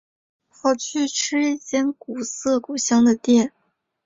[0.49, 3.53] 跑去吃一间古色古香的店